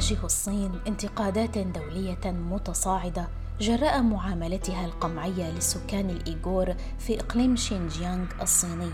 تواجه 0.00 0.24
الصين 0.24 0.80
انتقادات 0.86 1.58
دولية 1.58 2.20
متصاعدة 2.24 3.28
جراء 3.60 4.02
معاملتها 4.02 4.86
القمعية 4.86 5.50
للسكان 5.50 6.10
الإيغور 6.10 6.74
في 6.98 7.20
إقليم 7.20 7.56
شينجيانغ 7.56 8.26
الصيني. 8.42 8.90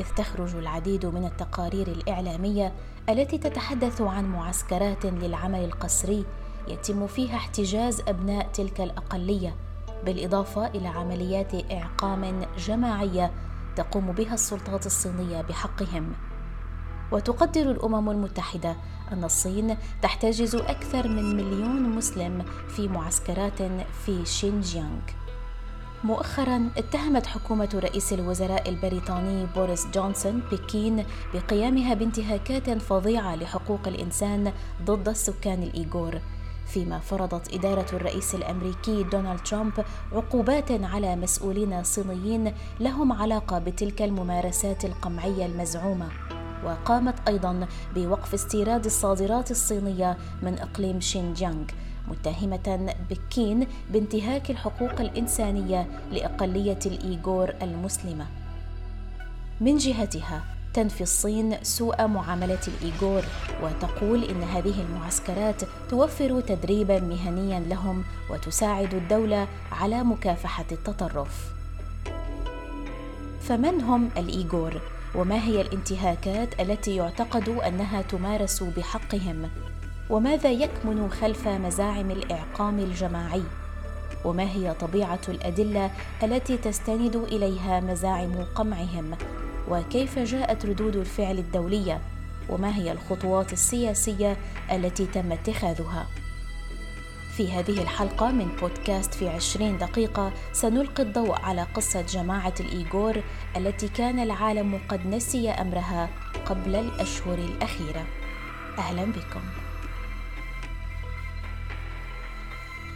إذ 0.00 0.04
تخرج 0.16 0.56
العديد 0.56 1.06
من 1.06 1.24
التقارير 1.24 1.86
الإعلامية 1.88 2.72
التي 3.08 3.38
تتحدث 3.38 4.00
عن 4.00 4.24
معسكرات 4.24 5.06
للعمل 5.06 5.64
القسري 5.64 6.24
يتم 6.68 7.06
فيها 7.06 7.36
احتجاز 7.36 8.00
أبناء 8.08 8.48
تلك 8.52 8.80
الأقلية 8.80 9.56
بالإضافة 10.04 10.66
إلى 10.66 10.88
عمليات 10.88 11.72
إعقام 11.72 12.46
جماعية 12.58 13.30
تقوم 13.76 14.12
بها 14.12 14.34
السلطات 14.34 14.86
الصينية 14.86 15.42
بحقهم. 15.42 16.12
وتقدر 17.12 17.70
الأمم 17.70 18.10
المتحدة 18.10 18.76
أن 19.12 19.24
الصين 19.24 19.76
تحتجز 20.02 20.54
أكثر 20.54 21.08
من 21.08 21.36
مليون 21.36 21.82
مسلم 21.82 22.44
في 22.68 22.88
معسكرات 22.88 23.62
في 24.06 24.24
شينجيانغ. 24.24 25.00
مؤخرا 26.04 26.70
اتهمت 26.76 27.26
حكومة 27.26 27.68
رئيس 27.74 28.12
الوزراء 28.12 28.68
البريطاني 28.68 29.46
بوريس 29.54 29.86
جونسون 29.94 30.42
بكين 30.52 31.04
بقيامها 31.34 31.94
بانتهاكات 31.94 32.70
فظيعة 32.70 33.36
لحقوق 33.36 33.88
الإنسان 33.88 34.52
ضد 34.84 35.08
السكان 35.08 35.62
الإيغور 35.62 36.20
فيما 36.66 36.98
فرضت 36.98 37.54
إدارة 37.54 37.86
الرئيس 37.92 38.34
الأمريكي 38.34 39.02
دونالد 39.02 39.40
ترامب 39.40 39.72
عقوبات 40.12 40.70
على 40.70 41.16
مسؤولين 41.16 41.84
صينيين 41.84 42.52
لهم 42.80 43.12
علاقة 43.12 43.58
بتلك 43.58 44.02
الممارسات 44.02 44.84
القمعية 44.84 45.46
المزعومة. 45.46 46.08
وقامت 46.64 47.28
أيضا 47.28 47.66
بوقف 47.94 48.34
استيراد 48.34 48.84
الصادرات 48.84 49.50
الصينية 49.50 50.16
من 50.42 50.58
إقليم 50.58 51.00
شينجيانغ 51.00 51.64
متهمة 52.08 52.94
بكين 53.10 53.66
بانتهاك 53.90 54.50
الحقوق 54.50 55.00
الإنسانية 55.00 55.86
لأقلية 56.12 56.78
الإيغور 56.86 57.54
المسلمة. 57.62 58.26
من 59.60 59.76
جهتها 59.76 60.44
تنفي 60.74 61.00
الصين 61.00 61.56
سوء 61.62 62.06
معاملة 62.06 62.58
الإيغور 62.68 63.22
وتقول 63.62 64.24
إن 64.24 64.42
هذه 64.42 64.82
المعسكرات 64.82 65.62
توفر 65.90 66.40
تدريبا 66.40 67.00
مهنيا 67.00 67.60
لهم 67.60 68.04
وتساعد 68.30 68.94
الدولة 68.94 69.48
على 69.72 70.04
مكافحة 70.04 70.66
التطرف. 70.72 71.52
فمن 73.40 73.80
هم 73.80 74.08
الإيغور؟ 74.16 74.80
وما 75.16 75.44
هي 75.44 75.60
الانتهاكات 75.60 76.60
التي 76.60 76.96
يعتقد 76.96 77.48
أنها 77.48 78.02
تمارس 78.02 78.62
بحقهم؟ 78.62 79.50
وماذا 80.10 80.50
يكمن 80.50 81.10
خلف 81.10 81.48
مزاعم 81.48 82.10
الإعقام 82.10 82.78
الجماعي؟ 82.78 83.42
وما 84.24 84.42
هي 84.42 84.74
طبيعة 84.74 85.20
الأدلة 85.28 85.90
التي 86.22 86.56
تستند 86.56 87.16
إليها 87.16 87.80
مزاعم 87.80 88.44
قمعهم؟ 88.54 89.16
وكيف 89.68 90.18
جاءت 90.18 90.66
ردود 90.66 90.96
الفعل 90.96 91.38
الدولية؟ 91.38 92.00
وما 92.48 92.76
هي 92.76 92.92
الخطوات 92.92 93.52
السياسية 93.52 94.36
التي 94.72 95.06
تم 95.06 95.32
اتخاذها؟ 95.32 96.06
في 97.36 97.52
هذه 97.52 97.82
الحلقة 97.82 98.30
من 98.30 98.48
بودكاست 98.60 99.14
في 99.14 99.28
عشرين 99.28 99.78
دقيقة 99.78 100.32
سنلقي 100.52 101.02
الضوء 101.02 101.40
على 101.40 101.62
قصة 101.62 102.02
جماعة 102.02 102.54
الإيغور 102.60 103.22
التي 103.56 103.88
كان 103.88 104.18
العالم 104.18 104.80
قد 104.88 105.06
نسي 105.06 105.50
أمرها 105.50 106.08
قبل 106.46 106.76
الأشهر 106.76 107.38
الأخيرة. 107.38 108.06
أهلا 108.78 109.04
بكم. 109.04 109.65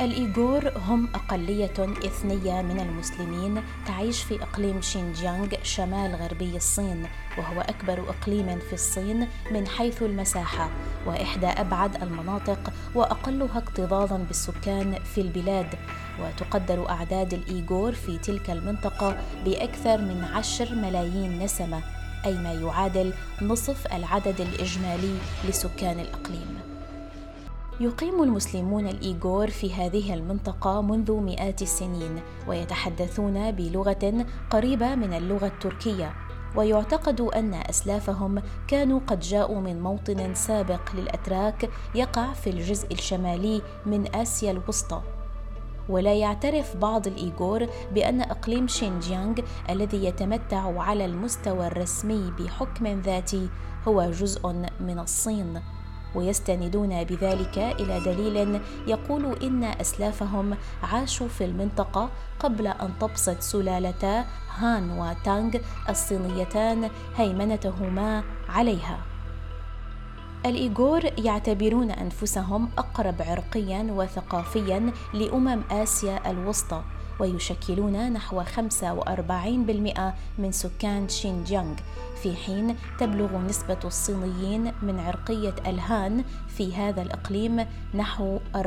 الإيغور 0.01 0.73
هم 0.87 1.09
أقلية 1.15 1.75
إثنية 2.07 2.63
من 2.63 2.81
المسلمين 2.81 3.63
تعيش 3.87 4.23
في 4.23 4.43
إقليم 4.43 4.81
شينجيانغ 4.81 5.49
شمال 5.63 6.15
غربي 6.15 6.57
الصين 6.57 7.07
وهو 7.39 7.61
أكبر 7.61 8.11
إقليم 8.11 8.59
في 8.59 8.73
الصين 8.73 9.29
من 9.51 9.69
حيث 9.69 10.03
المساحة 10.03 10.71
وإحدى 11.07 11.47
أبعد 11.47 12.03
المناطق 12.03 12.73
وأقلها 12.95 13.59
اكتظاظا 13.59 14.17
بالسكان 14.17 14.99
في 15.15 15.21
البلاد. 15.21 15.75
وتقدر 16.21 16.91
أعداد 16.91 17.35
الإيغور 17.35 17.93
في 17.93 18.19
تلك 18.19 18.51
المنطقة 18.51 19.17
بأكثر 19.45 19.99
من 19.99 20.25
عشر 20.25 20.75
ملايين 20.75 21.39
نسمة 21.39 21.83
أي 22.25 22.35
ما 22.35 22.53
يعادل 22.53 23.13
نصف 23.43 23.87
العدد 23.87 24.41
الإجمالي 24.41 25.19
لسكان 25.49 26.01
الإقليم. 26.01 26.70
يقيم 27.81 28.23
المسلمون 28.23 28.87
الإيغور 28.89 29.51
في 29.51 29.75
هذه 29.75 30.15
المنطقة 30.15 30.83
منذ 30.83 31.13
مئات 31.13 31.63
السنين 31.63 32.21
ويتحدثون 32.49 33.51
بلغة 33.51 34.27
قريبة 34.51 34.95
من 34.95 35.13
اللغة 35.13 35.47
التركية. 35.47 36.15
ويعتقد 36.57 37.21
أن 37.21 37.55
أسلافهم 37.55 38.43
كانوا 38.69 39.01
قد 39.07 39.21
جاءوا 39.21 39.61
من 39.61 39.81
موطن 39.81 40.35
سابق 40.35 40.81
للأتراك 40.95 41.71
يقع 41.95 42.33
في 42.33 42.51
الجزء 42.51 42.93
الشمالي 42.93 43.63
من 43.87 44.15
آسيا 44.15 44.51
الوسطى. 44.51 45.03
ولا 45.89 46.15
يعترف 46.15 46.77
بعض 46.77 47.07
الإيغور 47.07 47.67
بأن 47.95 48.21
إقليم 48.21 48.69
شينجيانغ 48.69 49.35
الذي 49.71 50.05
يتمتع 50.05 50.83
على 50.83 51.05
المستوى 51.05 51.67
الرسمي 51.67 52.33
بحكم 52.39 52.87
ذاتي 52.87 53.49
هو 53.89 54.11
جزء 54.11 54.49
من 54.81 54.99
الصين. 54.99 55.61
ويستندون 56.15 57.05
بذلك 57.05 57.59
إلى 57.59 58.01
دليل 58.01 58.61
يقول 58.87 59.43
إن 59.43 59.65
أسلافهم 59.65 60.57
عاشوا 60.83 61.29
في 61.29 61.45
المنطقة 61.45 62.11
قبل 62.41 62.67
أن 62.67 62.91
تبسط 63.01 63.41
سلالتا 63.41 64.25
هان 64.57 64.91
وتانغ 64.91 65.57
الصينيتان 65.89 66.91
هيمنتهما 67.17 68.23
عليها. 68.49 68.99
الإيغور 70.47 71.03
يعتبرون 71.19 71.91
أنفسهم 71.91 72.69
أقرب 72.79 73.23
عرقيا 73.23 73.87
وثقافيا 73.91 74.93
لأمم 75.15 75.61
آسيا 75.71 76.31
الوسطى 76.31 76.83
ويشكلون 77.21 78.13
نحو 78.13 78.43
45% 78.43 78.49
من 80.39 80.53
سكان 80.53 81.09
شينجيانغ 81.09 81.75
في 82.23 82.37
حين 82.37 82.77
تبلغ 82.99 83.39
نسبة 83.39 83.79
الصينيين 83.85 84.73
من 84.83 85.01
عرقية 85.01 85.55
الهان 85.67 86.25
في 86.49 86.75
هذا 86.75 87.03
الإقليم 87.03 87.67
نحو 87.95 88.39
40%. 88.57 88.61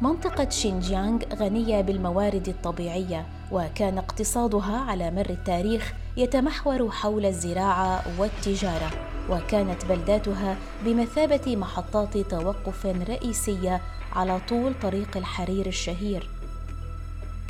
منطقة 0.00 0.48
شينجيانغ 0.48 1.18
غنية 1.34 1.80
بالموارد 1.80 2.48
الطبيعية 2.48 3.26
وكان 3.52 3.98
اقتصادها 3.98 4.76
على 4.76 5.10
مر 5.10 5.30
التاريخ 5.30 5.92
يتمحور 6.16 6.90
حول 6.90 7.26
الزراعة 7.26 8.02
والتجارة 8.18 8.90
وكانت 9.30 9.84
بلداتها 9.84 10.56
بمثابة 10.84 11.56
محطات 11.56 12.18
توقف 12.18 12.86
رئيسية 12.86 13.80
على 14.12 14.40
طول 14.48 14.72
طريق 14.82 15.16
الحرير 15.16 15.66
الشهير. 15.66 16.28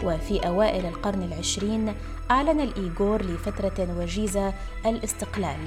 وفي 0.05 0.47
أوائل 0.47 0.87
القرن 0.87 1.23
العشرين 1.23 1.95
أعلن 2.31 2.61
الإيغور 2.61 3.23
لفترة 3.23 3.89
وجيزة 3.99 4.53
الاستقلال 4.87 5.59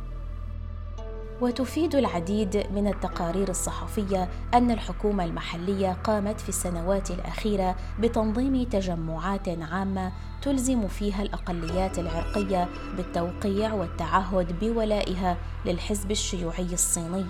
وتفيد 1.44 1.96
العديد 1.96 2.68
من 2.76 2.88
التقارير 2.88 3.50
الصحفية 3.50 4.30
أن 4.54 4.72
الحكومة 4.72 5.24
المحلية 5.24 5.98
قامت 6.04 6.42
في 6.42 6.50
السنوات 6.50 7.12
الأخيرة 7.12 7.76
بتنظيم 8.00 8.64
تجمعات 8.64 9.50
عامة 9.50 10.12
تلزم 10.42 10.88
فيها 10.88 11.22
الأقليات 11.22 12.00
العرقية 12.00 12.70
بالتوقيع 12.98 13.74
والتعهد 13.74 14.60
بولائها 14.60 15.38
للحزب 15.66 16.12
الشيوعي 16.12 16.74
الصيني. 16.74 17.26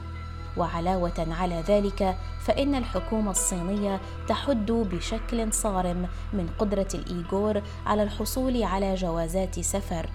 وعلاوة 0.57 1.27
على 1.39 1.63
ذلك 1.67 2.17
فإن 2.45 2.75
الحكومة 2.75 3.31
الصينية 3.31 4.01
تحد 4.27 4.71
بشكل 4.71 5.53
صارم 5.53 6.07
من 6.33 6.49
قدرة 6.59 6.87
الإيغور 6.93 7.61
على 7.85 8.03
الحصول 8.03 8.63
على 8.63 8.95
جوازات 8.95 9.59
سفر. 9.59 10.09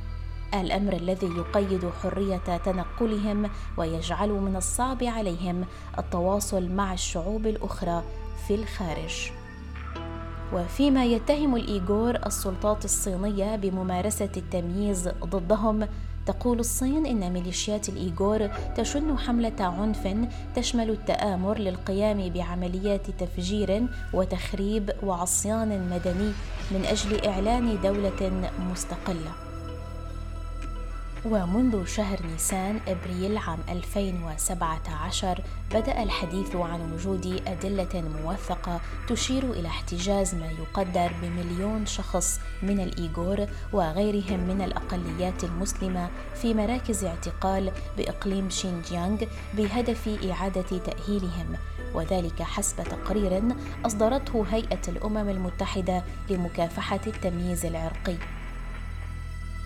الأمر 0.55 0.93
الذي 0.93 1.27
يقيد 1.27 1.91
حرية 2.03 2.57
تنقلهم 2.65 3.51
ويجعل 3.77 4.31
من 4.31 4.57
الصعب 4.57 5.03
عليهم 5.03 5.65
التواصل 5.99 6.69
مع 6.69 6.93
الشعوب 6.93 7.47
الأخرى 7.47 8.03
في 8.47 8.55
الخارج. 8.55 9.31
وفيما 10.53 11.05
يتهم 11.05 11.57
الإيغور 11.57 12.17
السلطات 12.27 12.85
الصينية 12.85 13.57
بممارسة 13.57 14.31
التمييز 14.37 15.09
ضدهم 15.09 15.89
تقول 16.27 16.59
الصين 16.59 17.07
إن 17.07 17.33
ميليشيات 17.33 17.89
الإيغور 17.89 18.49
تشن 18.77 19.19
حملة 19.19 19.55
عنف 19.61 20.29
تشمل 20.57 20.91
التآمر 20.91 21.59
للقيام 21.59 22.29
بعمليات 22.29 23.11
تفجير 23.11 23.87
وتخريب 24.15 24.91
وعصيان 25.03 25.91
مدني 25.91 26.33
من 26.71 26.85
أجل 26.85 27.27
إعلان 27.27 27.81
دولة 27.83 28.51
مستقلة. 28.71 29.48
ومنذ 31.25 31.87
شهر 31.87 32.19
نيسان 32.33 32.81
إبريل 32.89 33.39
عام 33.39 33.59
2017 33.69 35.43
بدأ 35.75 36.03
الحديث 36.03 36.57
عن 36.57 36.93
وجود 36.93 37.43
أدلة 37.47 38.05
موثقة 38.23 38.81
تشير 39.09 39.51
إلى 39.53 39.69
احتجاز 39.69 40.35
ما 40.35 40.51
يقدر 40.51 41.13
بمليون 41.23 41.87
شخص 41.87 42.41
من 42.63 42.81
الإيغور 42.81 43.47
وغيرهم 43.73 44.41
من 44.41 44.63
الأقليات 44.63 45.45
المسلمة 45.45 46.11
في 46.35 46.55
مراكز 46.55 47.05
اعتقال 47.05 47.73
بإقليم 47.97 48.51
شينجيانغ 48.51 49.25
بهدف 49.57 50.09
إعادة 50.31 50.79
تأهيلهم. 50.79 51.57
وذلك 51.95 52.43
حسب 52.43 52.85
تقرير 52.85 53.43
أصدرته 53.87 54.45
هيئة 54.51 54.89
الأمم 54.89 55.29
المتحدة 55.29 56.05
لمكافحة 56.31 57.01
التمييز 57.07 57.67
العرقي. 57.67 58.38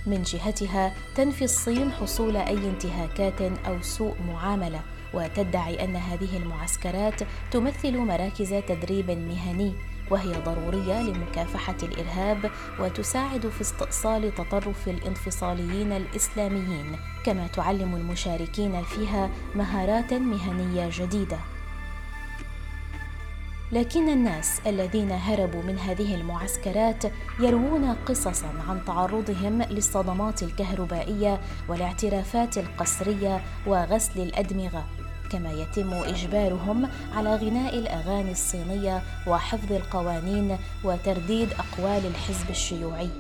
من 0.07 0.23
جهتها 0.23 0.93
تنفي 1.15 1.45
الصين 1.45 1.93
حصول 1.93 2.37
أي 2.37 2.57
انتهاكات 2.57 3.43
أو 3.67 3.83
سوء 3.83 4.15
معاملة. 4.29 4.81
وتدعي 5.15 5.85
أن 5.85 5.97
هذه 5.97 6.37
المعسكرات 6.37 7.21
تمثل 7.51 7.99
مراكز 7.99 8.55
تدريب 8.69 9.11
مهني 9.11 9.75
وهي 10.11 10.33
ضرورية 10.33 11.03
لمكافحة 11.03 11.77
الإرهاب 11.83 12.51
وتساعد 12.81 13.49
في 13.49 13.61
استئصال 13.61 14.35
تطرف 14.35 14.89
الانفصاليين 14.89 15.93
الإسلاميين 15.93 16.97
كما 17.25 17.47
تعلم 17.47 17.95
المشاركين 17.95 18.83
فيها 18.83 19.31
مهارات 19.55 20.15
مهنية 20.15 20.89
جديدة. 20.93 21.39
لكن 23.73 24.09
الناس 24.09 24.61
الذين 24.67 25.13
هربوا 25.13 25.63
من 25.63 25.79
هذه 25.79 26.15
المعسكرات 26.15 27.03
يروون 27.41 27.93
قصصا 27.93 28.53
عن 28.69 28.85
تعرضهم 28.85 29.63
للصدمات 29.63 30.43
الكهربائية 30.43 31.41
والاعترافات 31.69 32.59
القسرية 32.59 33.41
وغسل 33.67 34.21
الأدمغة. 34.21 34.85
كما 35.31 35.53
يتم 35.53 35.93
إجبارهم 35.93 36.89
على 37.15 37.37
غناء 37.37 37.79
الأغاني 37.79 38.33
الصينية 38.33 39.03
وحفظ 39.27 39.73
القوانين 39.73 40.59
وترديد 40.85 41.49
أقوال 41.53 42.07
الحزب 42.07 42.51
الشيوعي. 42.51 43.11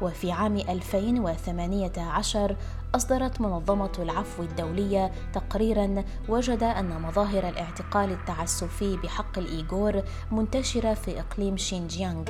وفي 0.00 0.32
عام 0.32 0.56
2018 0.56 2.56
أصدرت 2.94 3.40
منظمة 3.40 3.92
العفو 3.98 4.42
الدولية 4.42 5.12
تقريرا 5.32 6.04
وجد 6.28 6.62
أن 6.62 7.02
مظاهر 7.02 7.48
الاعتقال 7.48 8.10
التعسفي 8.10 8.96
بحق 8.96 9.38
الإيغور 9.38 10.02
منتشرة 10.32 10.94
في 10.94 11.20
إقليم 11.20 11.56
شينجيانغ. 11.56 12.24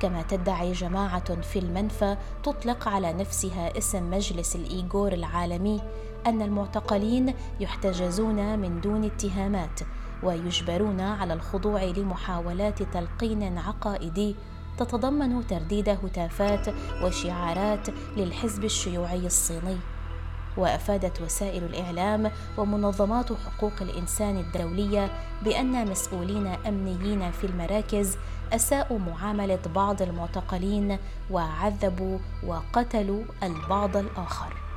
كما 0.00 0.22
تدعي 0.22 0.72
جماعة 0.72 1.40
في 1.40 1.58
المنفى 1.58 2.16
تطلق 2.42 2.88
على 2.88 3.12
نفسها 3.12 3.78
اسم 3.78 4.10
مجلس 4.10 4.56
الإيغور 4.56 5.12
العالمي 5.12 5.80
أن 6.26 6.42
المعتقلين 6.42 7.34
يحتجزون 7.60 8.58
من 8.58 8.80
دون 8.80 9.04
اتهامات 9.04 9.80
ويجبرون 10.22 11.00
على 11.00 11.32
الخضوع 11.32 11.84
لمحاولات 11.84 12.82
تلقين 12.82 13.58
عقائدي 13.58 14.36
تتضمن 14.78 15.46
ترديد 15.46 15.88
هتافات 15.88 16.66
وشعارات 17.02 17.88
للحزب 18.16 18.64
الشيوعي 18.64 19.26
الصيني. 19.26 19.76
وأفادت 20.56 21.20
وسائل 21.20 21.64
الإعلام 21.64 22.30
ومنظمات 22.58 23.32
حقوق 23.32 23.72
الإنسان 23.80 24.36
الدولية 24.36 25.10
بأن 25.44 25.90
مسؤولين 25.90 26.46
أمنيين 26.46 27.30
في 27.30 27.46
المراكز 27.46 28.16
أساءوا 28.52 28.98
معاملة 28.98 29.58
بعض 29.74 30.02
المعتقلين 30.02 30.98
وعذبوا 31.30 32.18
وقتلوا 32.46 33.24
البعض 33.42 33.96
الآخر. 33.96 34.67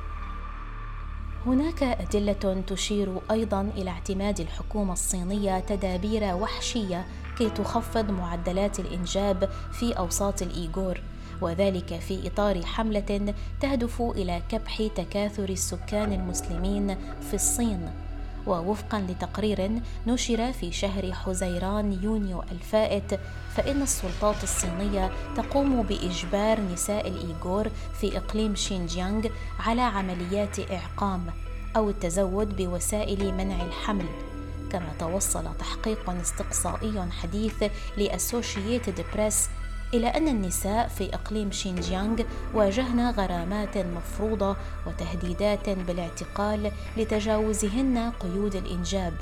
هناك 1.46 1.82
أدلة 1.82 2.62
تشير 2.66 3.20
أيضا 3.30 3.60
إلى 3.76 3.90
اعتماد 3.90 4.40
الحكومة 4.40 4.92
الصينية 4.92 5.60
تدابير 5.60 6.34
وحشية 6.34 7.06
كي 7.38 7.50
تخفض 7.50 8.10
معدلات 8.10 8.80
الإنجاب 8.80 9.50
في 9.72 9.92
أوساط 9.92 10.42
الإيغور 10.42 11.00
وذلك 11.40 12.00
في 12.00 12.26
إطار 12.26 12.62
حملة 12.62 13.34
تهدف 13.60 14.02
إلى 14.02 14.42
كبح 14.48 14.82
تكاثر 14.96 15.48
السكان 15.48 16.12
المسلمين 16.12 16.96
في 17.20 17.34
الصين. 17.34 17.90
ووفقا 18.46 19.00
لتقرير 19.00 19.80
نشر 20.06 20.52
في 20.52 20.72
شهر 20.72 21.12
حزيران 21.12 21.92
يونيو 22.02 22.42
الفائت 22.52 23.20
فإن 23.56 23.82
السلطات 23.82 24.42
الصينية 24.42 25.10
تقوم 25.36 25.82
بإجبار 25.82 26.60
نساء 26.60 27.08
الإيغور 27.08 27.70
في 28.00 28.18
إقليم 28.18 28.54
شينجيانغ 28.54 29.26
على 29.58 29.82
عمليات 29.82 30.70
إعقام 30.70 31.26
أو 31.76 31.90
التزود 31.90 32.56
بوسائل 32.56 33.34
منع 33.34 33.64
الحمل. 33.64 34.06
كما 34.72 34.92
توصل 34.98 35.44
تحقيق 35.58 36.10
استقصائي 36.10 37.10
حديث 37.22 37.64
لأسوشييتد 37.96 39.04
بريس 39.14 39.48
إلى 39.94 40.06
أن 40.06 40.28
النساء 40.28 40.88
في 40.88 41.14
إقليم 41.14 41.50
شينجيانغ 41.50 42.22
واجهن 42.54 43.10
غرامات 43.10 43.78
مفروضة 43.78 44.56
وتهديدات 44.86 45.70
بالاعتقال 45.70 46.72
لتجاوزهن 46.96 48.12
قيود 48.20 48.56
الإنجاب. 48.56 49.14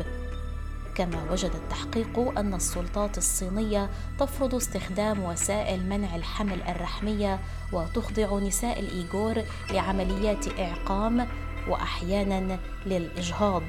كما 0.95 1.33
وجد 1.33 1.51
التحقيق 1.55 2.39
أن 2.39 2.55
السلطات 2.55 3.19
الصينية 3.19 3.91
تفرض 4.19 4.55
استخدام 4.55 5.25
وسائل 5.25 5.89
منع 5.89 6.17
الحمل 6.17 6.63
الرحمية 6.63 7.41
وتخضع 7.73 8.39
نساء 8.39 8.81
الإيغور 8.81 9.43
لعمليات 9.71 10.59
إعقام 10.59 11.27
وأحيانا 11.69 12.59
للإجهاض. 12.87 13.63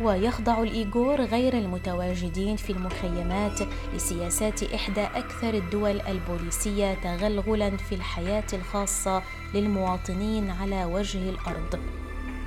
ويخضع 0.00 0.62
الإيغور 0.62 1.20
غير 1.20 1.58
المتواجدين 1.58 2.56
في 2.56 2.70
المخيمات 2.70 3.60
لسياسات 3.94 4.62
إحدى 4.62 5.02
أكثر 5.02 5.54
الدول 5.54 6.00
البوليسية 6.00 6.94
تغلغلا 6.94 7.76
في 7.76 7.94
الحياة 7.94 8.46
الخاصة 8.52 9.22
للمواطنين 9.54 10.50
على 10.50 10.84
وجه 10.84 11.30
الأرض 11.30 11.80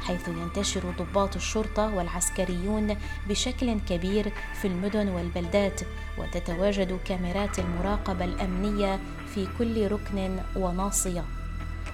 حيث 0.02 0.28
ينتشر 0.28 0.82
ضباط 1.00 1.36
الشرطة 1.36 1.96
والعسكريون 1.96 2.96
بشكل 3.30 3.80
كبير 3.80 4.32
في 4.62 4.68
المدن 4.68 5.10
والبلدات 5.10 5.82
وتتواجد 6.18 7.00
كاميرات 7.06 7.60
المراقبة 7.60 8.26
الأمنية 8.26 9.00
في 9.36 9.48
كل 9.58 9.88
ركن 9.92 10.40
وناصية. 10.56 11.37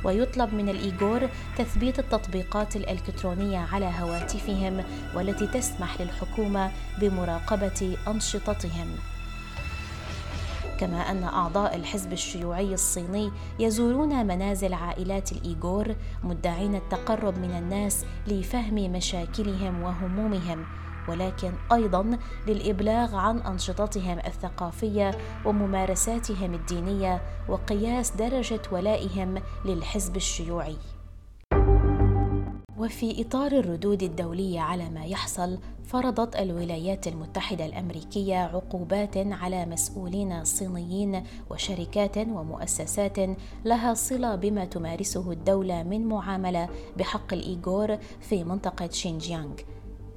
ويطلب 0.03 0.53
من 0.53 0.69
الإيغور 0.69 1.29
تثبيت 1.57 1.99
التطبيقات 1.99 2.75
الإلكترونية 2.75 3.59
على 3.59 3.91
هواتفهم 3.99 4.83
والتي 5.15 5.47
تسمح 5.47 6.01
للحكومة 6.01 6.71
بمراقبة 7.01 7.97
أنشطتهم. 8.07 8.95
كما 10.79 11.11
أن 11.11 11.23
أعضاء 11.23 11.75
الحزب 11.75 12.13
الشيوعي 12.13 12.73
الصيني 12.73 13.31
يزورون 13.59 14.25
منازل 14.25 14.73
عائلات 14.73 15.31
الإيغور 15.31 15.95
مدعين 16.23 16.75
التقرب 16.75 17.37
من 17.37 17.57
الناس 17.57 18.05
لفهم 18.27 18.75
مشاكلهم 18.75 19.83
وهمومهم 19.83 20.65
ولكن 21.09 21.51
أيضا 21.73 22.17
للإبلاغ 22.47 23.15
عن 23.15 23.39
أنشطتهم 23.39 24.19
الثقافية 24.19 25.11
وممارساتهم 25.45 26.53
الدينية 26.53 27.21
وقياس 27.49 28.11
درجة 28.11 28.61
ولائهم 28.71 29.41
للحزب 29.65 30.15
الشيوعي. 30.15 30.77
وفي 32.77 33.21
إطار 33.21 33.51
الردود 33.51 34.03
الدولية 34.03 34.59
على 34.59 34.89
ما 34.89 35.05
يحصل 35.05 35.59
فرضت 35.85 36.35
الولايات 36.35 37.07
المتحدة 37.07 37.65
الأمريكية 37.65 38.35
عقوبات 38.35 39.17
على 39.17 39.65
مسؤولين 39.65 40.43
صينيين 40.43 41.23
وشركات 41.49 42.17
ومؤسسات 42.17 43.17
لها 43.65 43.93
صلة 43.93 44.35
بما 44.35 44.65
تمارسه 44.65 45.31
الدولة 45.31 45.83
من 45.83 46.05
معاملة 46.07 46.69
بحق 46.97 47.33
الإيغور 47.33 47.97
في 48.21 48.43
منطقة 48.43 48.89
شينجيانغ. 48.91 49.55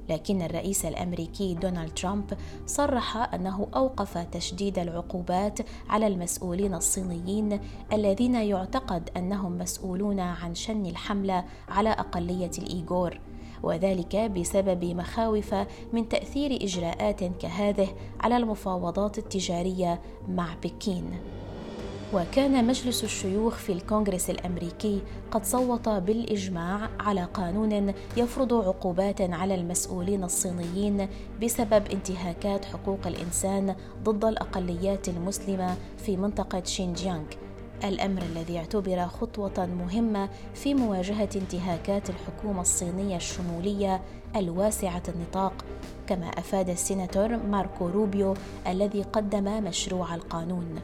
لكن 0.09 0.41
الرئيس 0.41 0.85
الأمريكي 0.85 1.53
دونالد 1.53 1.93
ترامب 1.93 2.37
صرح 2.65 3.33
أنه 3.33 3.67
أوقف 3.75 4.17
تشديد 4.17 4.79
العقوبات 4.79 5.59
على 5.89 6.07
المسؤولين 6.07 6.73
الصينيين 6.73 7.59
الذين 7.93 8.35
يعتقد 8.35 9.09
أنهم 9.17 9.57
مسؤولون 9.57 10.19
عن 10.19 10.55
شن 10.55 10.85
الحملة 10.85 11.43
على 11.69 11.89
أقلية 11.89 12.51
الإيغور 12.57 13.19
وذلك 13.63 14.15
بسبب 14.15 14.85
مخاوف 14.85 15.55
من 15.93 16.09
تأثير 16.09 16.63
إجراءات 16.63 17.23
كهذه 17.23 17.87
على 18.19 18.37
المفاوضات 18.37 19.17
التجارية 19.17 20.01
مع 20.29 20.55
بكين. 20.63 21.19
وكان 22.13 22.67
مجلس 22.67 23.03
الشيوخ 23.03 23.55
في 23.55 23.71
الكونغرس 23.71 24.29
الأمريكي 24.29 25.01
قد 25.31 25.45
صوت 25.45 25.89
بالإجماع 25.89 26.89
على 26.99 27.23
قانون 27.33 27.93
يفرض 28.17 28.53
عقوبات 28.53 29.21
على 29.21 29.55
المسؤولين 29.55 30.23
الصينيين 30.23 31.07
بسبب 31.43 31.87
انتهاكات 31.91 32.65
حقوق 32.65 33.07
الإنسان 33.07 33.75
ضد 34.03 34.25
الأقليات 34.25 35.09
المسلمة 35.09 35.75
في 35.97 36.17
منطقة 36.17 36.63
شينجيانغ. 36.63 37.25
الأمر 37.83 38.21
الذي 38.21 38.57
اعتبر 38.57 39.07
خطوة 39.07 39.65
مهمة 39.65 40.29
في 40.53 40.73
مواجهة 40.73 41.29
انتهاكات 41.35 42.09
الحكومة 42.09 42.61
الصينية 42.61 43.15
الشمولية 43.15 44.01
الواسعة 44.35 45.03
النطاق 45.09 45.65
كما 46.07 46.27
أفاد 46.27 46.69
السيناتور 46.69 47.37
ماركو 47.37 47.87
روبيو 47.87 48.33
الذي 48.67 49.01
قدم 49.01 49.63
مشروع 49.63 50.15
القانون. 50.15 50.79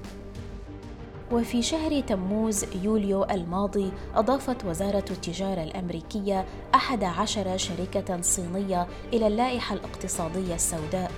وفي 1.34 1.62
شهر 1.62 2.00
تموز 2.00 2.66
يوليو 2.84 3.24
الماضي 3.24 3.92
أضافت 4.16 4.66
وزارة 4.66 5.06
التجارة 5.12 5.64
الأمريكية 5.64 6.46
أحد 6.76 7.04
عشر 7.04 7.58
شركة 7.58 8.22
صينية 8.22 8.88
إلى 9.14 9.28
اللائحة 9.28 9.76
الاقتصادية 9.76 10.56
السوداء. 10.56 11.12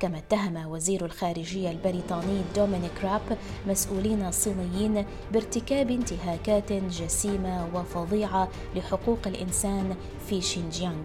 كما 0.00 0.18
اتهم 0.18 0.66
وزير 0.66 1.04
الخارجية 1.04 1.70
البريطاني 1.70 2.42
دومينيك 2.56 3.04
راب 3.04 3.38
مسؤولين 3.66 4.30
صينيين 4.30 5.06
بارتكاب 5.32 5.90
انتهاكات 5.90 6.72
جسيمة 6.72 7.68
وفظيعة 7.74 8.48
لحقوق 8.76 9.18
الإنسان 9.26 9.94
في 10.28 10.40
شينجيانغ. 10.40 11.04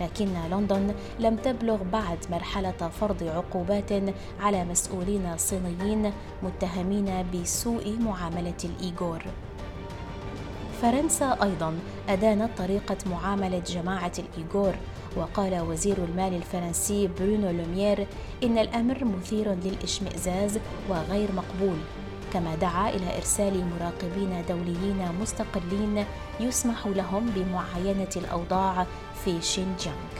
لكن 0.00 0.28
لندن 0.50 0.94
لم 1.20 1.36
تبلغ 1.36 1.82
بعد 1.92 2.18
مرحلة 2.30 2.90
فرض 3.00 3.22
عقوبات 3.22 3.92
على 4.40 4.64
مسؤولين 4.64 5.36
صينيين 5.36 6.12
متهمين 6.42 7.26
بسوء 7.34 7.98
معاملة 8.00 8.60
الإيغور. 8.64 9.22
فرنسا 10.82 11.38
أيضا 11.42 11.78
أدانت 12.08 12.58
طريقة 12.58 12.96
معاملة 13.06 13.58
جماعة 13.58 14.12
الإيغور 14.18 14.74
وقال 15.16 15.60
وزير 15.60 15.96
المال 16.04 16.34
الفرنسي 16.34 17.10
برونو 17.18 17.50
لومير 17.50 18.06
إن 18.44 18.58
الأمر 18.58 19.04
مثير 19.04 19.52
للإشمئزاز 19.54 20.58
وغير 20.90 21.28
مقبول 21.32 21.76
كما 22.34 22.54
دعا 22.54 22.90
إلى 22.90 23.16
إرسال 23.16 23.66
مراقبين 23.66 24.44
دوليين 24.48 25.12
مستقلين 25.20 26.04
يسمح 26.40 26.86
لهم 26.86 27.26
بمعاينة 27.26 28.08
الأوضاع 28.16 28.86
في 29.24 29.42
شينجيانغ. 29.42 30.14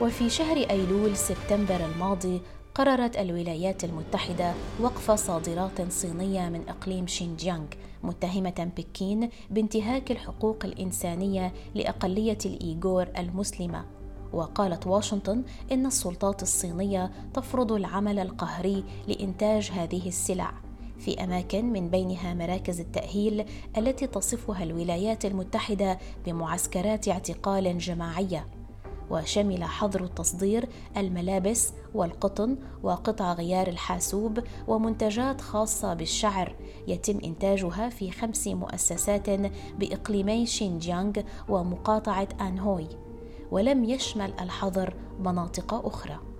وفي 0.00 0.30
شهر 0.30 0.56
أيلول 0.56 1.16
سبتمبر 1.16 1.86
الماضي 1.86 2.40
قررت 2.74 3.16
الولايات 3.16 3.84
المتحدة 3.84 4.54
وقف 4.80 5.10
صادرات 5.10 5.92
صينية 5.92 6.48
من 6.48 6.68
إقليم 6.68 7.06
شينجيانغ 7.06 7.66
متهمة 8.02 8.70
بكين 8.76 9.28
بانتهاك 9.50 10.10
الحقوق 10.10 10.64
الإنسانية 10.64 11.52
لأقلية 11.74 12.38
الإيغور 12.46 13.06
المسلمة. 13.18 13.84
وقالت 14.32 14.86
واشنطن 14.86 15.42
إن 15.72 15.86
السلطات 15.86 16.42
الصينية 16.42 17.10
تفرض 17.34 17.72
العمل 17.72 18.18
القهري 18.18 18.84
لإنتاج 19.08 19.70
هذه 19.70 20.08
السلع. 20.08 20.63
في 20.98 21.24
أماكن 21.24 21.64
من 21.64 21.90
بينها 21.90 22.34
مراكز 22.34 22.80
التأهيل 22.80 23.44
التي 23.76 24.06
تصفها 24.06 24.62
الولايات 24.62 25.24
المتحدة 25.24 25.98
بمعسكرات 26.26 27.08
اعتقال 27.08 27.78
جماعية. 27.78 28.46
وشمل 29.10 29.64
حظر 29.64 30.04
التصدير 30.04 30.68
الملابس 30.96 31.72
والقطن 31.94 32.56
وقطع 32.82 33.32
غيار 33.32 33.66
الحاسوب 33.66 34.40
ومنتجات 34.68 35.40
خاصة 35.40 35.94
بالشعر. 35.94 36.56
يتم 36.88 37.18
إنتاجها 37.24 37.88
في 37.88 38.10
خمس 38.10 38.48
مؤسسات 38.48 39.30
بإقليمي 39.78 40.46
شينجيانغ 40.46 41.12
ومقاطعة 41.48 42.28
أنهوي. 42.40 42.88
ولم 43.50 43.84
يشمل 43.84 44.32
الحظر 44.40 44.94
مناطق 45.20 45.74
أخرى. 45.86 46.33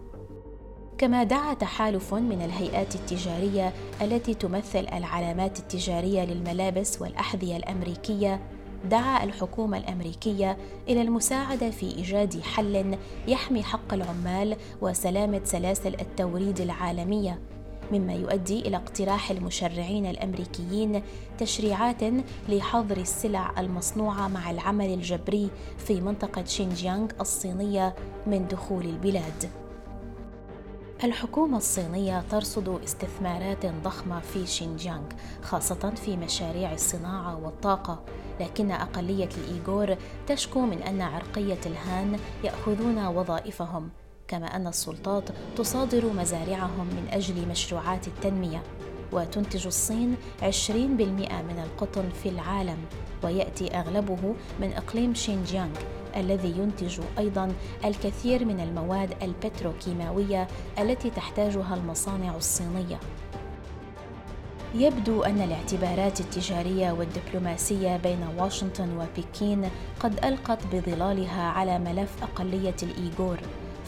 كما 0.99 1.25
دعا 1.25 1.55
تحالف 1.55 2.15
من 2.15 2.43
الهيئات 2.43 2.95
التجارية 2.95 3.73
التي 4.03 4.35
تمثل 4.35 4.87
العلامات 4.93 5.59
التجارية 5.59 6.25
للملابس 6.25 7.03
والأحذية 7.03 7.57
الأمريكية 7.57 8.41
دعا 8.91 9.25
الحكومة 9.25 9.79
الأمريكية 9.79 10.57
إلى 10.89 11.03
المساعدة 11.03 11.71
في 11.71 11.87
إيجاد 11.87 12.41
حل 12.41 12.99
يحمي 13.29 13.63
حق 13.63 13.95
العمال 13.95 14.57
وسلامة 14.81 15.41
سلاسل 15.45 15.95
التوريد 16.01 16.61
العالمية 16.61 17.41
مما 17.93 18.15
يؤدي 18.15 18.61
إلى 18.61 18.77
اقتراح 18.77 19.31
المشرعين 19.31 20.07
الأمريكيين 20.07 21.03
تشريعات 21.39 22.03
لحظر 22.49 22.97
السلع 22.97 23.61
المصنوعة 23.61 24.29
مع 24.29 24.51
العمل 24.51 24.95
الجبري 24.95 25.51
في 25.79 26.01
منطقة 26.01 26.45
شينجيانغ 26.45 27.09
الصينية 27.21 27.95
من 28.27 28.47
دخول 28.49 28.85
البلاد. 28.85 29.64
الحكومة 31.05 31.57
الصينية 31.57 32.21
ترصد 32.31 32.69
استثمارات 32.69 33.67
ضخمة 33.67 34.21
في 34.21 34.47
شينجيانغ 34.47 35.05
خاصة 35.43 35.93
في 36.05 36.17
مشاريع 36.17 36.73
الصناعة 36.73 37.45
والطاقة. 37.45 38.03
لكن 38.41 38.71
أقلية 38.71 39.29
الإيغور 39.39 39.97
تشكو 40.27 40.61
من 40.61 40.83
أن 40.83 41.03
عرقية 41.03 41.59
الهان 41.67 42.19
يأخذون 42.45 43.07
وظائفهم 43.07 43.91
كما 44.29 44.47
أن 44.57 44.67
السلطات 44.67 45.29
تصادر 45.57 46.13
مزارعهم 46.13 46.87
من 46.87 47.09
أجل 47.13 47.49
مشروعات 47.49 48.09
التنمية. 48.09 48.63
وتنتج 49.15 49.67
الصين 49.67 50.17
20% 50.43 50.45
من 50.71 51.63
القطن 51.65 52.05
في 52.23 52.29
العالم 52.29 52.79
ويأتي 53.23 53.69
أغلبه 53.79 54.35
من 54.61 54.73
إقليم 54.73 55.15
شينجيانغ 55.15 55.77
الذي 56.17 56.49
ينتج 56.59 57.01
أيضا 57.19 57.53
الكثير 57.85 58.45
من 58.45 58.61
المواد 58.61 59.15
البتروكيماوية 59.23 60.49
التي 60.79 61.11
تحتاجها 61.11 61.75
المصانع 61.75 62.37
الصينية. 62.37 63.01
يبدو 64.75 65.23
أن 65.23 65.41
الاعتبارات 65.41 66.21
التجارية 66.21 66.93
والدبلوماسية 66.93 67.97
بين 67.97 68.27
واشنطن 68.39 68.89
وبكين 68.97 69.71
قد 70.01 70.25
ألقت 70.25 70.59
بظلالها 70.73 71.43
على 71.43 71.79
ملف 71.79 72.23
أقلية 72.23 72.77
الإيغور. 72.83 73.39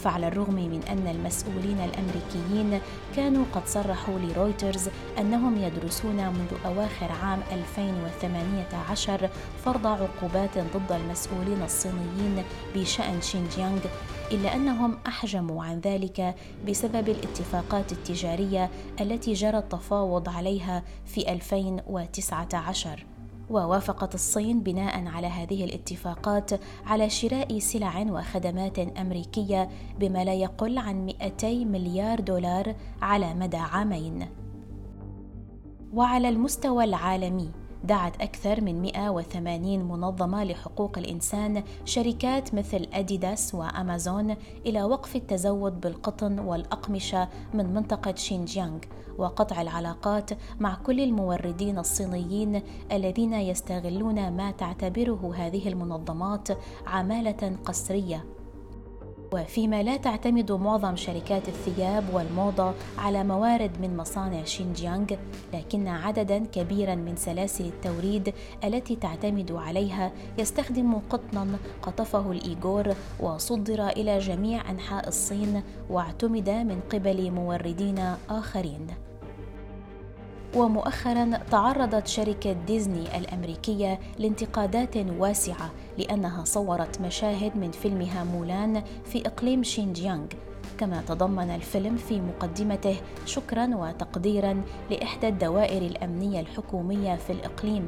فعلى 0.06 0.28
الرغم 0.28 0.54
من 0.54 0.82
أن 0.82 1.06
المسؤولين 1.08 1.80
الأمريكيين 1.80 2.80
كانوا 3.16 3.44
قد 3.52 3.66
صرحوا 3.66 4.18
لرويترز 4.18 4.88
أنهم 5.18 5.58
يدرسون 5.58 6.16
منذ 6.16 6.52
أواخر 6.64 7.12
عام 7.12 7.40
2018 7.52 9.30
فرض 9.64 9.86
عقوبات 9.86 10.58
ضد 10.58 10.92
المسؤولين 10.92 11.62
الصينيين 11.62 12.42
بشأن 12.74 13.20
شينجيانغ 13.20 13.80
إلا 14.32 14.54
أنهم 14.54 14.98
أحجموا 15.06 15.64
عن 15.64 15.80
ذلك 15.80 16.34
بسبب 16.68 17.08
الاتفاقات 17.08 17.92
التجارية 17.92 18.70
التي 19.00 19.32
جرى 19.32 19.58
التفاوض 19.58 20.28
عليها 20.28 20.82
في 21.06 21.32
2019 21.32 23.15
ووافقت 23.50 24.14
الصين 24.14 24.60
بناء 24.60 25.06
على 25.06 25.26
هذه 25.26 25.64
الاتفاقات 25.64 26.50
على 26.86 27.10
شراء 27.10 27.58
سلع 27.58 28.02
وخدمات 28.10 28.78
أمريكية 28.78 29.68
بما 30.00 30.24
لا 30.24 30.34
يقل 30.34 30.78
عن 30.78 31.06
200 31.06 31.64
مليار 31.64 32.20
دولار 32.20 32.74
على 33.02 33.34
مدى 33.34 33.56
عامين. 33.56 34.28
وعلى 35.94 36.28
المستوى 36.28 36.84
العالمي 36.84 37.65
دعت 37.86 38.20
أكثر 38.20 38.60
من 38.60 38.82
180 38.82 39.84
منظمة 39.84 40.44
لحقوق 40.44 40.98
الإنسان 40.98 41.62
شركات 41.84 42.54
مثل 42.54 42.86
أديداس 42.92 43.54
وأمازون 43.54 44.36
إلى 44.66 44.82
وقف 44.82 45.16
التزود 45.16 45.80
بالقطن 45.80 46.38
والأقمشة 46.38 47.28
من 47.54 47.74
منطقة 47.74 48.14
شينجيانغ 48.14 48.78
وقطع 49.18 49.62
العلاقات 49.62 50.30
مع 50.60 50.74
كل 50.74 51.00
الموردين 51.00 51.78
الصينيين 51.78 52.62
الذين 52.92 53.32
يستغلون 53.32 54.30
ما 54.30 54.50
تعتبره 54.50 55.34
هذه 55.36 55.68
المنظمات 55.68 56.48
عمالة 56.86 57.56
قسرية. 57.64 58.35
وفيما 59.32 59.82
لا 59.82 59.96
تعتمد 59.96 60.52
معظم 60.52 60.96
شركات 60.96 61.48
الثياب 61.48 62.04
والموضة 62.14 62.74
على 62.98 63.24
موارد 63.24 63.70
من 63.80 63.96
مصانع 63.96 64.44
شينجيانغ 64.44 65.06
لكن 65.54 65.88
عددا 65.88 66.38
كبيرا 66.38 66.94
من 66.94 67.16
سلاسل 67.16 67.64
التوريد 67.64 68.34
التي 68.64 68.96
تعتمد 68.96 69.52
عليها 69.52 70.12
يستخدم 70.38 70.98
قطنا 71.10 71.46
قطفه 71.82 72.32
الإيغور 72.32 72.94
وصدر 73.20 73.88
إلى 73.88 74.18
جميع 74.18 74.70
أنحاء 74.70 75.08
الصين 75.08 75.62
واعتمد 75.90 76.50
من 76.50 76.80
قبل 76.90 77.30
موردين 77.30 78.14
آخرين. 78.30 79.05
ومؤخرا 80.54 81.30
تعرضت 81.50 82.06
شركة 82.06 82.52
ديزني 82.52 83.18
الأمريكية 83.18 84.00
لانتقادات 84.18 84.96
واسعة 84.96 85.70
لأنها 85.98 86.44
صورت 86.44 87.00
مشاهد 87.00 87.56
من 87.56 87.70
فيلمها 87.70 88.24
مولان 88.24 88.82
في 89.04 89.26
إقليم 89.26 89.62
شينجيانغ. 89.62 90.26
كما 90.78 91.02
تضمن 91.08 91.50
الفيلم 91.50 91.96
في 91.96 92.20
مقدمته 92.20 92.96
شكرا 93.26 93.70
وتقديرا 93.74 94.62
لإحدى 94.90 95.28
الدوائر 95.28 95.82
الأمنية 95.82 96.40
الحكومية 96.40 97.16
في 97.16 97.32
الإقليم 97.32 97.86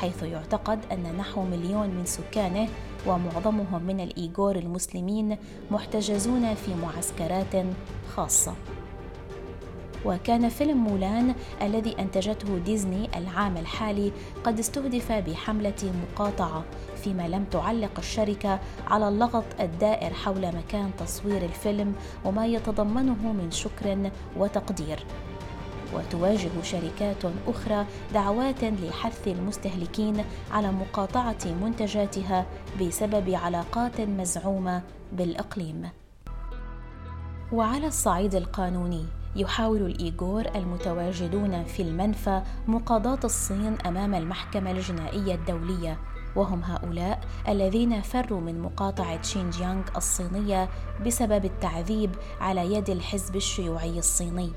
حيث 0.00 0.22
يعتقد 0.22 0.78
أن 0.92 1.16
نحو 1.18 1.42
مليون 1.42 1.88
من 1.88 2.04
سكانه 2.04 2.68
ومعظمهم 3.06 3.82
من 3.82 4.00
الإيغور 4.00 4.56
المسلمين 4.56 5.38
محتجزون 5.70 6.54
في 6.54 6.74
معسكرات 6.74 7.66
خاصة. 8.14 8.54
وكان 10.04 10.48
فيلم 10.48 10.76
مولان 10.76 11.34
الذي 11.62 11.96
أنتجته 11.98 12.58
ديزني 12.58 13.18
العام 13.18 13.56
الحالي 13.56 14.12
قد 14.44 14.58
استهدف 14.58 15.12
بحملة 15.12 15.92
مقاطعة 16.02 16.64
فيما 17.04 17.28
لم 17.28 17.44
تعلق 17.44 17.98
الشركة 17.98 18.60
على 18.86 19.08
اللغط 19.08 19.44
الدائر 19.60 20.14
حول 20.14 20.46
مكان 20.56 20.90
تصوير 20.98 21.44
الفيلم 21.44 21.94
وما 22.24 22.46
يتضمنه 22.46 23.32
من 23.32 23.50
شكر 23.50 24.10
وتقدير. 24.36 25.04
وتواجه 25.94 26.62
شركات 26.62 27.24
أخرى 27.46 27.86
دعوات 28.14 28.64
لحث 28.64 29.28
المستهلكين 29.28 30.24
على 30.50 30.72
مقاطعة 30.72 31.44
منتجاتها 31.62 32.46
بسبب 32.80 33.30
علاقات 33.30 34.00
مزعومة 34.00 34.82
بالإقليم. 35.12 35.88
وعلى 37.52 37.86
الصعيد 37.86 38.34
القانوني 38.34 39.04
يحاول 39.36 39.82
الإيغور 39.82 40.44
المتواجدون 40.54 41.64
في 41.64 41.82
المنفى 41.82 42.42
مقاضاة 42.66 43.18
الصين 43.24 43.76
أمام 43.86 44.14
المحكمة 44.14 44.70
الجنائية 44.70 45.34
الدولية 45.34 45.98
وهم 46.36 46.62
هؤلاء 46.64 47.20
الذين 47.48 48.02
فروا 48.02 48.40
من 48.40 48.60
مقاطعة 48.60 49.22
شينجيانغ 49.22 49.82
الصينية 49.96 50.68
بسبب 51.06 51.44
التعذيب 51.44 52.10
على 52.40 52.74
يد 52.74 52.90
الحزب 52.90 53.36
الشيوعي 53.36 53.98
الصيني. 53.98 54.52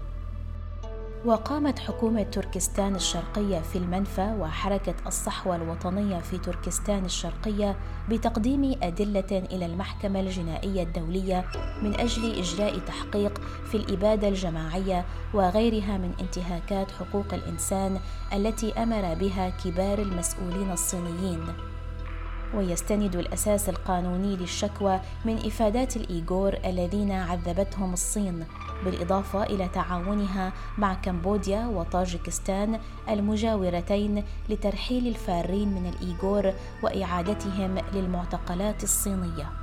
وقامت 1.25 1.79
حكومة 1.79 2.23
تركستان 2.23 2.95
الشرقية 2.95 3.59
في 3.59 3.75
المنفى 3.75 4.35
وحركة 4.39 4.95
الصحوة 5.07 5.55
الوطنية 5.55 6.19
في 6.19 6.37
تركستان 6.37 7.05
الشرقية 7.05 7.75
بتقديم 8.09 8.75
أدلة 8.83 9.47
إلى 9.51 9.65
المحكمة 9.65 10.19
الجنائية 10.19 10.83
الدولية 10.83 11.45
من 11.81 11.99
أجل 11.99 12.39
إجراء 12.39 12.79
تحقيق 12.79 13.41
في 13.65 13.77
الإبادة 13.77 14.27
الجماعية 14.27 15.05
وغيرها 15.33 15.97
من 15.97 16.11
انتهاكات 16.21 16.91
حقوق 16.91 17.33
الإنسان 17.33 17.99
التي 18.33 18.73
أمر 18.73 19.13
بها 19.13 19.49
كبار 19.49 19.99
المسؤولين 19.99 20.71
الصينيين. 20.71 21.43
ويستند 22.55 23.15
الأساس 23.15 23.69
القانوني 23.69 24.35
للشكوى 24.35 24.99
من 25.25 25.37
إفادات 25.37 25.97
الإيغور 25.97 26.57
الذين 26.65 27.11
عذبتهم 27.11 27.93
الصين 27.93 28.45
بالإضافة 28.85 29.43
إلى 29.43 29.67
تعاونها 29.67 30.53
مع 30.77 30.93
كمبوديا 30.93 31.67
وطاجكستان 31.67 32.79
المجاورتين 33.09 34.23
لترحيل 34.49 35.07
الفارين 35.07 35.67
من 35.67 35.89
الإيغور 35.89 36.53
وإعادتهم 36.83 37.77
للمعتقلات 37.93 38.83
الصينية. 38.83 39.60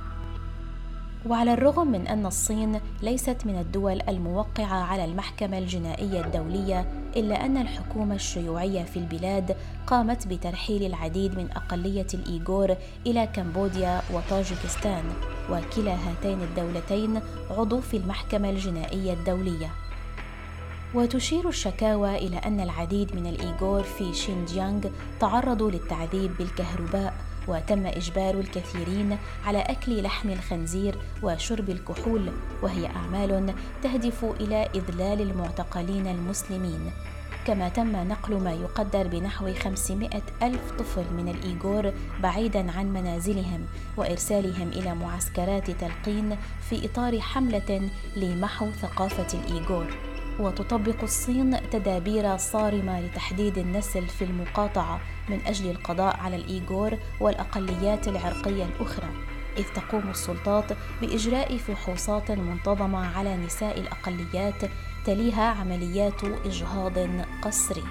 وعلى 1.25 1.53
الرغم 1.53 1.87
من 1.87 2.07
أن 2.07 2.25
الصين 2.25 2.79
ليست 3.01 3.37
من 3.45 3.59
الدول 3.59 4.01
الموقعة 4.09 4.83
على 4.83 5.05
المحكمة 5.05 5.57
الجنائية 5.57 6.21
الدولية 6.25 6.85
إلا 7.15 7.45
أن 7.45 7.57
الحكومة 7.57 8.15
الشيوعية 8.15 8.83
في 8.83 8.97
البلاد 8.97 9.55
قامت 9.87 10.27
بترحيل 10.27 10.85
العديد 10.85 11.37
من 11.37 11.51
أقلية 11.51 12.07
الإيغور 12.13 12.75
إلى 13.07 13.27
كمبوديا 13.27 14.01
وطاجكستان 14.13 15.03
وكلا 15.51 15.95
هاتين 15.95 16.41
الدولتين 16.41 17.21
عضو 17.49 17.81
في 17.81 17.97
المحكمة 17.97 18.49
الجنائية 18.49 19.13
الدولية. 19.13 19.69
وتشير 20.95 21.49
الشكاوى 21.49 22.15
إلى 22.17 22.37
أن 22.37 22.59
العديد 22.59 23.15
من 23.15 23.27
الإيغور 23.27 23.83
في 23.83 24.13
شينجيانغ 24.13 24.81
تعرضوا 25.19 25.71
للتعذيب 25.71 26.31
بالكهرباء 26.37 27.13
وتم 27.49 27.85
إجبار 27.85 28.39
الكثيرين 28.39 29.17
على 29.45 29.59
أكل 29.59 30.03
لحم 30.03 30.29
الخنزير 30.29 30.95
وشرب 31.23 31.69
الكحول 31.69 32.31
وهي 32.61 32.85
أعمال 32.87 33.53
تهدف 33.83 34.25
إلى 34.39 34.69
إذلال 34.75 35.21
المعتقلين 35.21 36.07
المسلمين. 36.07 36.91
كما 37.47 37.69
تم 37.69 37.95
نقل 37.95 38.37
ما 38.37 38.51
يقدر 38.51 39.07
بنحو 39.07 39.53
500 39.53 40.09
ألف 40.43 40.71
طفل 40.79 41.13
من 41.13 41.29
الإيغور 41.29 41.93
بعيدا 42.23 42.71
عن 42.71 42.93
منازلهم 42.93 43.65
وإرسالهم 43.97 44.67
إلى 44.67 44.95
معسكرات 44.95 45.71
تلقين 45.71 46.37
في 46.69 46.85
إطار 46.85 47.19
حملة 47.19 47.89
لمحو 48.17 48.71
ثقافة 48.71 49.39
الإيغور. 49.39 49.87
وتطبق 50.39 51.03
الصين 51.03 51.69
تدابير 51.69 52.37
صارمة 52.37 53.01
لتحديد 53.01 53.57
النسل 53.57 54.07
في 54.07 54.23
المقاطعة 54.23 55.01
من 55.29 55.39
أجل 55.45 55.71
القضاء 55.71 56.17
على 56.17 56.35
الإيغور 56.35 56.97
والأقليات 57.19 58.07
العرقية 58.07 58.65
الأخرى 58.65 59.09
إذ 59.57 59.63
تقوم 59.75 60.09
السلطات 60.09 60.65
بإجراء 61.01 61.57
فحوصات 61.57 62.31
منتظمة 62.31 63.17
على 63.17 63.37
نساء 63.37 63.79
الأقليات 63.79 64.71
تليها 65.05 65.43
عمليات 65.43 66.23
إجهاض 66.23 66.93
قسري. 67.41 67.83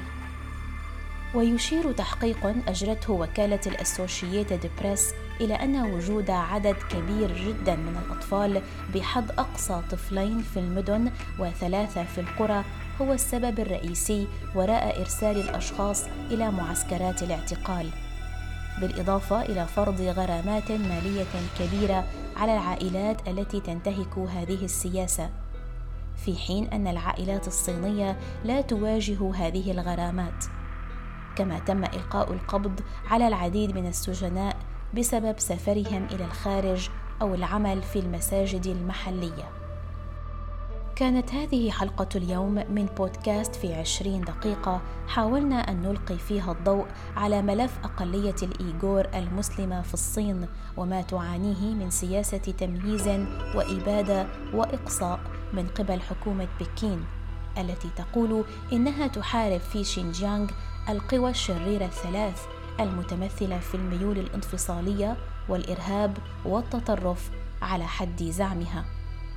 ويشير 1.34 1.92
تحقيق 1.92 2.46
أجرته 2.68 3.12
وكالة 3.12 3.60
الأسوشييتد 3.66 4.70
بريس 4.80 5.14
إلى 5.40 5.54
أن 5.54 5.76
وجود 5.94 6.30
عدد 6.30 6.76
كبير 6.90 7.36
جدا 7.36 7.76
من 7.76 8.02
الأطفال 8.06 8.62
بحد 8.94 9.30
أقصى 9.30 9.82
طفلين 9.90 10.42
في 10.42 10.58
المدن 10.60 11.10
وثلاثة 11.38 12.04
في 12.04 12.20
القرى 12.20 12.64
هو 13.02 13.12
السبب 13.12 13.60
الرئيسي 13.60 14.28
وراء 14.54 15.00
إرسال 15.00 15.40
الأشخاص 15.40 16.04
إلى 16.30 16.50
معسكرات 16.50 17.22
الاعتقال 17.22 17.90
بالإضافة 18.80 19.42
إلى 19.42 19.66
فرض 19.66 20.00
غرامات 20.00 20.72
مالية 20.72 21.26
كبيرة 21.58 22.04
على 22.36 22.52
العائلات 22.54 23.28
التي 23.28 23.60
تنتهك 23.60 24.18
هذه 24.18 24.64
السياسة 24.64 25.30
في 26.24 26.36
حين 26.36 26.68
أن 26.68 26.86
العائلات 26.86 27.46
الصينية 27.46 28.18
لا 28.44 28.60
تواجه 28.60 29.34
هذه 29.34 29.70
الغرامات 29.70 30.44
كما 31.36 31.58
تم 31.58 31.84
إلقاء 31.84 32.32
القبض 32.32 32.80
على 33.10 33.28
العديد 33.28 33.76
من 33.76 33.86
السجناء 33.86 34.56
بسبب 34.94 35.38
سفرهم 35.38 36.06
إلى 36.12 36.24
الخارج 36.24 36.88
أو 37.22 37.34
العمل 37.34 37.82
في 37.82 37.98
المساجد 37.98 38.66
المحلية. 38.66 39.48
كانت 40.96 41.34
هذه 41.34 41.70
حلقة 41.70 42.08
اليوم 42.16 42.54
من 42.54 42.86
بودكاست 42.86 43.54
في 43.54 43.74
عشرين 43.74 44.20
دقيقة. 44.20 44.80
حاولنا 45.08 45.56
أن 45.56 45.82
نلقي 45.82 46.18
فيها 46.18 46.52
الضوء 46.52 46.86
على 47.16 47.42
ملف 47.42 47.78
أقلية 47.84 48.34
الإيغور 48.42 49.06
المسلمة 49.14 49.82
في 49.82 49.94
الصين 49.94 50.48
وما 50.76 51.02
تعانيه 51.02 51.74
من 51.74 51.90
سياسة 51.90 52.38
تمييز 52.38 53.08
وإبادة 53.54 54.26
وإقصاء 54.54 55.20
من 55.52 55.66
قبل 55.66 56.00
حكومة 56.00 56.48
بكين 56.60 57.04
التي 57.58 57.88
تقول 57.96 58.44
إنها 58.72 59.06
تحارب 59.06 59.60
في 59.60 59.84
شينجيانغ 59.84 60.50
القوى 60.88 61.30
الشريرة 61.30 61.84
الثلاث. 61.84 62.57
المتمثلة 62.80 63.58
في 63.58 63.74
الميول 63.74 64.18
الانفصالية 64.18 65.16
والإرهاب 65.48 66.18
والتطرف 66.44 67.30
على 67.62 67.86
حد 67.86 68.22
زعمها. 68.22 68.84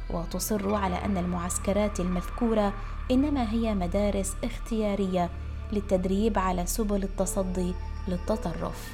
وتصر 0.10 0.76
على 0.76 1.06
أن 1.06 1.18
المعسكرات 1.18 2.00
المذكورة 2.00 2.74
إنما 3.12 3.52
هي 3.52 3.76
مدارس 3.76 4.36
اختيارية 4.44 5.30
للتدريب 5.72 6.40
على 6.40 6.66
سبل 6.66 7.04
التصدي 7.04 7.74
للتطرف. 8.08 8.92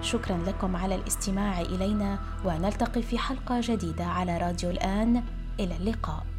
شكرا 0.00 0.38
لكم 0.46 0.76
على 0.76 0.94
الاستماع 0.94 1.60
إلينا 1.60 2.18
ونلتقي 2.44 3.02
في 3.02 3.18
حلقة 3.18 3.60
جديدة 3.60 4.04
على 4.04 4.38
راديو 4.38 4.70
الآن. 4.70 5.22
إلى 5.60 5.76
اللقاء. 5.76 6.31